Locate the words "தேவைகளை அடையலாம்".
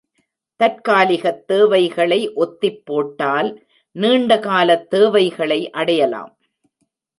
4.89-6.37